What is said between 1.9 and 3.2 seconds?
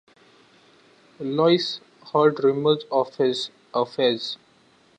heard rumors of